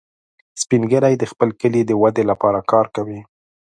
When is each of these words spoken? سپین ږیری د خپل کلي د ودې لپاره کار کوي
سپین 0.61 0.81
ږیری 0.91 1.13
د 1.17 1.23
خپل 1.31 1.49
کلي 1.61 1.81
د 1.85 1.91
ودې 2.01 2.23
لپاره 2.31 2.59
کار 2.71 2.85
کوي 2.95 3.19